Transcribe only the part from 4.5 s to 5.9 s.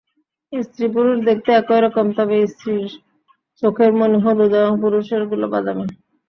এবং পুরুষেরগুলো বাদামি।